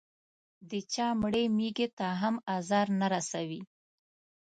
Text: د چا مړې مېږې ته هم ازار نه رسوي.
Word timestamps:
د 0.69 0.71
چا 0.93 1.07
مړې 1.21 1.43
مېږې 1.57 1.87
ته 1.97 2.07
هم 2.21 2.35
ازار 2.57 2.87
نه 2.99 3.07
رسوي. 3.13 3.61